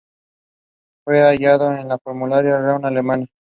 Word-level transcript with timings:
Fue 1.05 1.37
llamado 1.37 1.67
a 1.69 1.83
la 1.83 1.99
Fórmula 1.99 2.41
Renault 2.41 2.83
alemana. 2.85 3.27